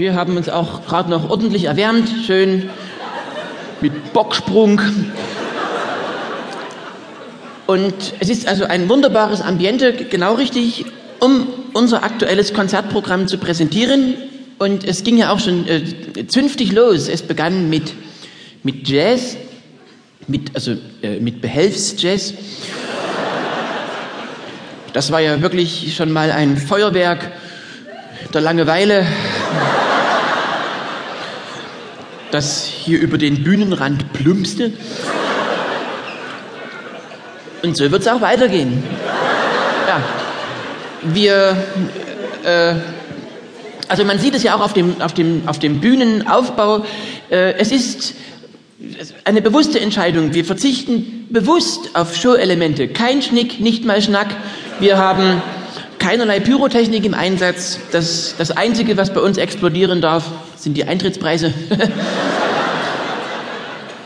Wir 0.00 0.14
haben 0.14 0.38
uns 0.38 0.48
auch 0.48 0.86
gerade 0.86 1.10
noch 1.10 1.28
ordentlich 1.28 1.64
erwärmt, 1.64 2.08
schön 2.26 2.70
mit 3.82 4.14
Bocksprung. 4.14 4.80
Und 7.66 7.94
es 8.18 8.30
ist 8.30 8.48
also 8.48 8.64
ein 8.64 8.88
wunderbares 8.88 9.42
Ambiente, 9.42 9.92
genau 9.92 10.36
richtig, 10.36 10.86
um 11.18 11.48
unser 11.74 12.02
aktuelles 12.02 12.54
Konzertprogramm 12.54 13.28
zu 13.28 13.36
präsentieren. 13.36 14.14
Und 14.58 14.84
es 14.84 15.04
ging 15.04 15.18
ja 15.18 15.34
auch 15.34 15.38
schon 15.38 15.68
äh, 15.68 16.26
zünftig 16.26 16.72
los. 16.72 17.06
Es 17.06 17.20
begann 17.20 17.68
mit, 17.68 17.92
mit 18.62 18.88
Jazz, 18.88 19.36
mit, 20.28 20.54
also 20.54 20.76
äh, 21.02 21.20
mit 21.20 21.42
Behelfsjazz. 21.42 22.32
Das 24.94 25.12
war 25.12 25.20
ja 25.20 25.42
wirklich 25.42 25.94
schon 25.94 26.10
mal 26.10 26.32
ein 26.32 26.56
Feuerwerk 26.56 27.32
der 28.32 28.40
Langeweile, 28.40 29.04
das 32.30 32.64
hier 32.64 33.00
über 33.00 33.18
den 33.18 33.42
Bühnenrand 33.42 34.12
plumpste. 34.12 34.72
Und 37.62 37.76
so 37.76 37.90
wird 37.90 38.02
es 38.02 38.08
auch 38.08 38.20
weitergehen. 38.20 38.82
Ja. 39.86 40.02
Wir, 41.02 41.56
äh, 42.44 42.74
also 43.88 44.04
man 44.04 44.18
sieht 44.18 44.34
es 44.34 44.42
ja 44.42 44.54
auch 44.54 44.60
auf 44.60 44.72
dem, 44.72 45.00
auf 45.00 45.14
dem, 45.14 45.42
auf 45.46 45.58
dem 45.58 45.80
Bühnenaufbau. 45.80 46.84
Äh, 47.30 47.54
es 47.58 47.72
ist 47.72 48.14
eine 49.24 49.42
bewusste 49.42 49.80
Entscheidung. 49.80 50.32
Wir 50.32 50.44
verzichten 50.44 51.26
bewusst 51.30 51.90
auf 51.94 52.16
Show-Elemente. 52.16 52.88
Kein 52.88 53.22
Schnick, 53.22 53.60
nicht 53.60 53.84
mal 53.84 54.00
Schnack. 54.00 54.28
Wir 54.78 54.96
haben 54.96 55.42
keinerlei 55.98 56.40
Pyrotechnik 56.40 57.04
im 57.04 57.14
Einsatz. 57.14 57.78
Das, 57.92 58.34
das 58.38 58.50
Einzige, 58.50 58.96
was 58.96 59.12
bei 59.12 59.20
uns 59.20 59.36
explodieren 59.36 60.00
darf, 60.00 60.24
sind 60.60 60.76
die 60.76 60.84
Eintrittspreise. 60.84 61.52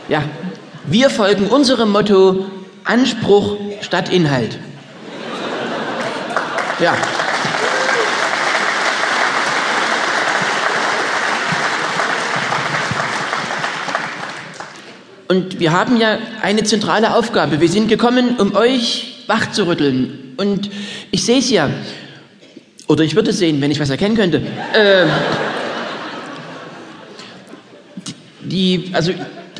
ja, 0.09 0.23
wir 0.85 1.09
folgen 1.09 1.47
unserem 1.47 1.89
Motto 1.89 2.45
Anspruch 2.85 3.57
statt 3.81 4.09
Inhalt. 4.09 4.57
Ja. 6.79 6.95
Und 15.27 15.59
wir 15.59 15.71
haben 15.71 15.99
ja 15.99 16.19
eine 16.41 16.63
zentrale 16.63 17.15
Aufgabe. 17.15 17.59
Wir 17.59 17.69
sind 17.69 17.89
gekommen, 17.89 18.35
um 18.37 18.55
euch 18.55 19.23
wachzurütteln. 19.27 20.35
Und 20.37 20.69
ich 21.11 21.25
sehe 21.25 21.39
es 21.39 21.49
ja, 21.49 21.69
oder 22.87 23.03
ich 23.03 23.15
würde 23.15 23.31
es 23.31 23.39
sehen, 23.39 23.59
wenn 23.61 23.71
ich 23.71 23.79
was 23.79 23.89
erkennen 23.89 24.15
könnte. 24.15 24.41
Äh, 24.73 25.07
die, 28.45 28.91
also 28.93 29.11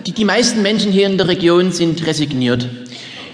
die, 0.05 0.11
die 0.11 0.25
meisten 0.25 0.61
Menschen 0.61 0.91
hier 0.91 1.08
in 1.08 1.17
der 1.17 1.28
Region 1.28 1.72
sind 1.72 2.05
resigniert. 2.05 2.67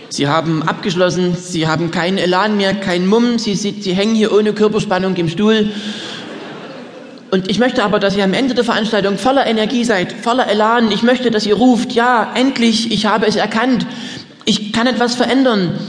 Sie 0.09 0.27
haben 0.27 0.63
abgeschlossen, 0.63 1.35
sie 1.35 1.67
haben 1.67 1.91
keinen 1.91 2.17
Elan 2.17 2.57
mehr, 2.57 2.73
keinen 2.73 3.07
Mumm, 3.07 3.39
sie, 3.39 3.55
sie, 3.55 3.75
sie 3.79 3.93
hängen 3.93 4.13
hier 4.13 4.33
ohne 4.33 4.53
Körperspannung 4.53 5.15
im 5.15 5.29
Stuhl. 5.29 5.69
Und 7.31 7.49
ich 7.49 7.59
möchte 7.59 7.83
aber, 7.83 7.99
dass 7.99 8.17
ihr 8.17 8.25
am 8.25 8.33
Ende 8.33 8.53
der 8.53 8.65
Veranstaltung 8.65 9.17
voller 9.17 9.47
Energie 9.47 9.85
seid, 9.85 10.11
voller 10.11 10.49
Elan. 10.49 10.91
Ich 10.91 11.01
möchte, 11.01 11.31
dass 11.31 11.45
ihr 11.45 11.55
ruft, 11.55 11.93
ja, 11.93 12.29
endlich, 12.35 12.91
ich 12.91 13.05
habe 13.05 13.25
es 13.25 13.37
erkannt. 13.37 13.85
Ich 14.43 14.73
kann 14.73 14.85
etwas 14.85 15.15
verändern. 15.15 15.79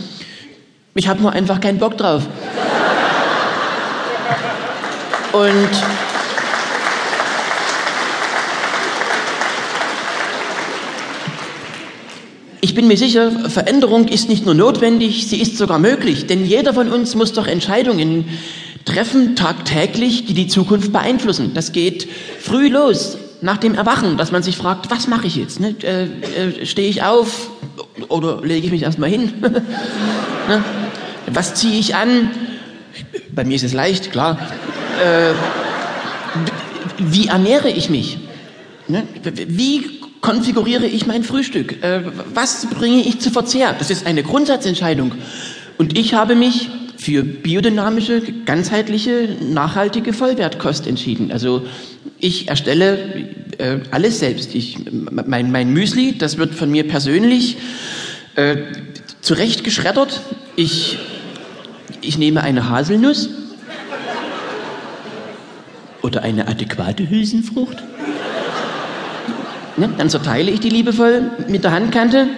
Ich 0.95 1.09
habe 1.09 1.21
nur 1.21 1.33
einfach 1.33 1.61
keinen 1.61 1.79
Bock 1.79 1.99
drauf. 1.99 2.23
Und 5.33 5.71
ich 12.73 12.77
bin 12.77 12.89
mir 12.89 12.97
sicher, 12.97 13.31
Veränderung 13.51 14.09
ist 14.09 14.31
nicht 14.31 14.47
nur 14.47 14.55
notwendig, 14.55 15.27
sie 15.27 15.43
ist 15.43 15.59
sogar 15.59 15.79
möglich. 15.79 16.25
Denn 16.25 16.47
jeder 16.47 16.73
von 16.73 16.89
uns 16.91 17.15
muss 17.15 17.35
doch 17.35 17.47
Entscheidungen 17.47 18.25
treffen 18.87 19.37
tagtäglich, 19.37 20.25
die 20.25 20.33
die 20.33 20.47
Zukunft 20.47 20.91
beeinflussen. 20.91 21.53
Das 21.53 21.73
geht 21.73 22.09
früh 22.41 22.69
los, 22.69 23.19
nach 23.43 23.59
dem 23.59 23.75
Erwachen, 23.75 24.17
dass 24.17 24.33
man 24.33 24.43
sich 24.43 24.57
fragt, 24.57 24.91
was 24.91 25.07
mache 25.07 25.27
ich 25.27 25.37
jetzt? 25.37 25.61
Ne? 25.61 25.75
Äh, 25.83 26.05
äh, 26.05 26.65
Stehe 26.65 26.89
ich 26.89 27.03
auf 27.03 27.51
oder 28.09 28.41
lege 28.41 28.65
ich 28.65 28.73
mich 28.73 28.85
erstmal 28.85 29.11
hin? 29.11 29.35
ne? 29.43 30.65
Was 31.27 31.53
ziehe 31.53 31.79
ich 31.79 31.95
an? 31.95 32.31
Bei 33.35 33.45
mir 33.45 33.57
ist 33.57 33.65
es 33.65 33.75
leicht, 33.75 34.13
klar. 34.13 34.39
Äh, 35.05 35.35
wie 36.97 37.27
ernähre 37.27 37.69
ich 37.69 37.91
mich? 37.91 38.17
Ne? 38.89 39.03
Wie 39.47 40.01
konfiguriere 40.23 40.87
ich 40.87 41.07
mein 41.07 41.25
Frühstück? 41.25 41.83
Äh, 41.83 42.01
was 42.33 42.67
bringe 42.71 43.03
ich 43.03 43.21
zu 43.21 43.31
Verzehr? 43.31 43.75
Das 43.79 43.91
ist 43.91 44.07
eine 44.07 44.23
Grundsatzentscheidung. 44.23 45.13
Und 45.77 45.99
ich 45.99 46.15
habe 46.15 46.35
mich 46.35 46.71
für 46.97 47.25
biodynamische, 47.25 48.23
ganzheitliche, 48.47 49.37
nachhaltige 49.43 50.13
Vollwertkost 50.13 50.87
entschieden. 50.87 51.33
Also 51.33 51.67
ich 52.21 52.49
erstelle 52.49 53.29
äh, 53.59 53.81
alles 53.91 54.21
selbst. 54.21 54.55
Ich, 54.55 54.79
mein, 54.93 55.51
mein 55.51 55.73
Müsli, 55.73 56.17
das 56.17 56.39
wird 56.39 56.55
von 56.55 56.71
mir 56.71 56.87
persönlich 56.87 57.57
äh, 58.37 58.59
zurecht 59.21 59.65
geschreddert. 59.65 60.21
Ich, 60.55 60.99
ich 62.01 62.17
nehme 62.17 62.43
eine 62.43 62.69
Haselnuss 62.69 63.29
oder 66.03 66.23
eine 66.23 66.47
adäquate 66.47 67.11
Hülsenfrucht. 67.11 67.83
Ne, 69.83 69.91
dann 69.99 70.09
zerteile 70.09 70.51
ich 70.51 70.61
die 70.61 70.69
liebevoll 70.69 71.23
mit 71.49 71.65
der 71.65 71.73
Handkante 71.73 72.29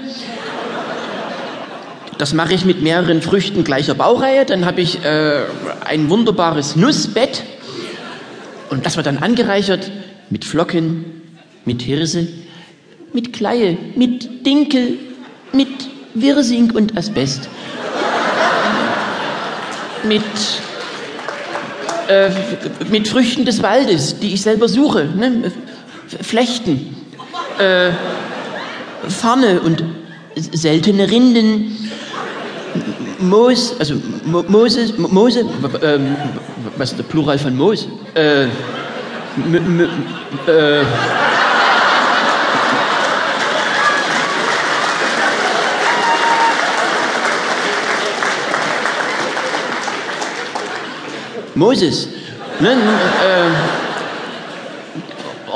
das 2.18 2.32
mache 2.32 2.54
ich 2.54 2.64
mit 2.64 2.82
mehreren 2.82 3.22
Früchten 3.22 3.64
gleicher 3.64 3.94
Baureihe. 3.94 4.44
Dann 4.44 4.64
habe 4.64 4.80
ich 4.80 5.04
äh, 5.04 5.42
ein 5.84 6.08
wunderbares 6.08 6.76
Nussbett. 6.76 7.42
Und 8.70 8.86
das 8.86 8.96
wird 8.96 9.06
dann 9.06 9.18
angereichert 9.18 9.90
mit 10.30 10.44
Flocken, 10.44 11.04
mit 11.64 11.82
Hirse, 11.82 12.28
mit 13.12 13.32
Kleie, 13.32 13.76
mit 13.96 14.46
Dinkel, 14.46 14.98
mit 15.52 15.68
Wirsing 16.14 16.70
und 16.70 16.96
Asbest. 16.96 17.48
mit, 20.04 20.22
äh, 22.08 22.30
mit 22.90 23.08
Früchten 23.08 23.44
des 23.44 23.62
Waldes, 23.62 24.18
die 24.18 24.34
ich 24.34 24.42
selber 24.42 24.68
suche. 24.68 25.04
Ne? 25.16 25.52
Flechten, 26.22 26.96
äh, 27.58 27.90
Farne 29.08 29.60
und 29.60 29.84
seltene 30.36 31.10
Rinden, 31.10 31.90
Moos, 33.18 33.74
also 33.78 33.94
Mo 34.24 34.44
Moses, 34.48 34.96
Mose, 34.98 35.44
ähm, 35.82 36.16
was 36.76 36.90
ist 36.90 36.98
der 36.98 37.04
Plural 37.04 37.38
von 37.38 37.56
Moos? 37.56 37.86
Äh, 38.14 38.44
äh, 38.44 38.48
Moses. 51.54 52.08
Ne? 52.60 52.72
Äh, 52.72 53.50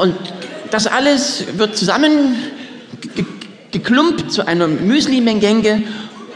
und 0.01 0.38
das 0.71 0.87
alles 0.87 1.45
wird 1.57 1.77
zusammen 1.77 2.37
geklumpt 3.71 4.33
zu 4.33 4.47
einer 4.47 4.67
Müsli-Mengenge 4.67 5.83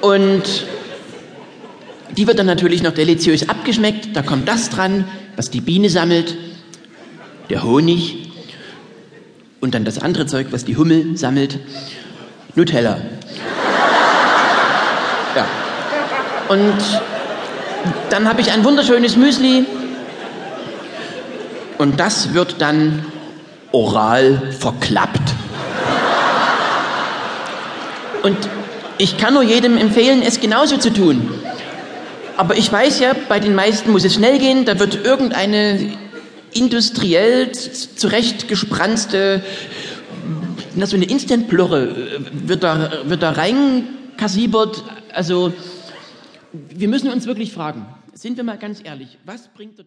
und 0.00 0.66
die 2.16 2.26
wird 2.26 2.38
dann 2.38 2.46
natürlich 2.46 2.82
noch 2.82 2.92
deliziös 2.92 3.48
abgeschmeckt. 3.48 4.14
Da 4.14 4.22
kommt 4.22 4.48
das 4.48 4.68
dran, 4.68 5.06
was 5.36 5.50
die 5.50 5.60
Biene 5.60 5.88
sammelt, 5.88 6.36
der 7.48 7.62
Honig 7.62 8.30
und 9.60 9.74
dann 9.74 9.84
das 9.84 9.98
andere 9.98 10.26
Zeug, 10.26 10.48
was 10.50 10.64
die 10.64 10.76
Hummel 10.76 11.16
sammelt, 11.16 11.58
Nutella. 12.54 13.00
Ja. 15.34 15.46
Und 16.50 16.74
dann 18.10 18.28
habe 18.28 18.42
ich 18.42 18.52
ein 18.52 18.64
wunderschönes 18.64 19.16
Müsli 19.16 19.64
und 21.78 21.98
das 21.98 22.34
wird 22.34 22.56
dann 22.60 23.02
oral 23.72 24.52
verklappt. 24.52 25.34
Und 28.22 28.36
ich 28.98 29.18
kann 29.18 29.34
nur 29.34 29.42
jedem 29.42 29.76
empfehlen, 29.76 30.22
es 30.22 30.40
genauso 30.40 30.76
zu 30.76 30.92
tun. 30.92 31.28
Aber 32.36 32.56
ich 32.56 32.72
weiß 32.72 33.00
ja, 33.00 33.14
bei 33.28 33.40
den 33.40 33.54
meisten 33.54 33.90
muss 33.90 34.04
es 34.04 34.14
schnell 34.14 34.38
gehen, 34.38 34.64
da 34.64 34.78
wird 34.78 35.04
irgendeine 35.04 35.98
industriell 36.52 37.52
zurechtgespranzte, 37.52 39.42
na, 40.74 40.86
so 40.86 40.96
eine 40.96 41.04
Instant-Plörre 41.04 41.84
äh, 41.84 42.48
wird 42.48 42.62
da, 42.62 42.90
wird 43.04 43.22
da 43.22 43.32
reinkassiebert. 43.32 44.82
Also, 45.12 45.52
wir 46.52 46.88
müssen 46.88 47.10
uns 47.10 47.26
wirklich 47.26 47.52
fragen, 47.52 47.86
sind 48.14 48.36
wir 48.36 48.44
mal 48.44 48.58
ganz 48.58 48.80
ehrlich, 48.82 49.18
was 49.24 49.48
bringt 49.48 49.78
der 49.78 49.84